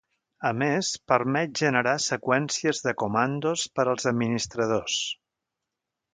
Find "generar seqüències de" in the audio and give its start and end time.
1.61-2.95